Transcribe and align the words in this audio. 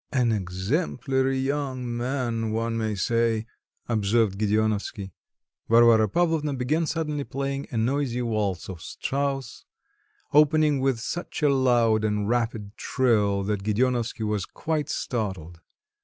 "An 0.11 0.31
exemplary 0.31 1.37
young 1.37 1.95
man, 1.95 2.51
one 2.51 2.75
may 2.75 2.95
say," 2.95 3.45
observed 3.87 4.39
Gedeonovsky. 4.39 5.11
Varvara 5.69 6.09
Pavlovna 6.09 6.55
began 6.55 6.87
suddenly 6.87 7.23
playing 7.23 7.67
a 7.69 7.77
noisy 7.77 8.23
waltz 8.23 8.67
of 8.67 8.81
Strauss, 8.81 9.63
opening 10.33 10.79
with 10.79 10.99
such 10.99 11.43
a 11.43 11.53
loud 11.53 12.03
and 12.03 12.27
rapid 12.27 12.75
trill 12.77 13.43
that 13.43 13.61
Gedeonovsky 13.61 14.23
was 14.23 14.45
quite 14.47 14.89
startled. 14.89 15.59